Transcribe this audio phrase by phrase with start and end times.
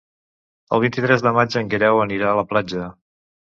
[0.77, 2.91] El vint-i-tres de maig en Guerau anirà a la platja.